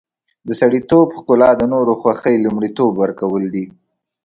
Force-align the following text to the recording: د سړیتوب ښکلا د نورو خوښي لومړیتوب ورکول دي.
د 0.47 0.49
سړیتوب 0.59 1.07
ښکلا 1.17 1.49
د 1.57 1.61
نورو 1.73 1.93
خوښي 2.01 2.35
لومړیتوب 2.45 2.91
ورکول 2.97 3.43
دي. 3.53 3.65